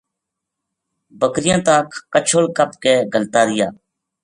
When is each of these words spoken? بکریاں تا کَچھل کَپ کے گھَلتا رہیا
بکریاں 1.19 1.59
تا 1.65 1.75
کَچھل 2.13 2.45
کَپ 2.57 2.71
کے 2.83 2.93
گھَلتا 3.13 3.39
رہیا 3.47 3.67